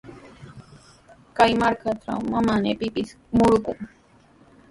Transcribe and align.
Kay 1.35 1.51
markatraw 1.61 2.19
manami 2.31 2.71
pipis 2.79 3.09
murunku. 3.35 3.73